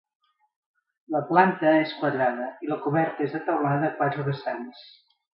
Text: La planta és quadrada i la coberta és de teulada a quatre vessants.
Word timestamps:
La 1.15 1.19
planta 1.31 1.73
és 1.81 1.91
quadrada 1.99 2.47
i 2.67 2.69
la 2.71 2.77
coberta 2.85 3.25
és 3.27 3.35
de 3.35 3.41
teulada 3.51 3.91
a 3.91 3.95
quatre 4.01 4.25
vessants. 4.31 4.81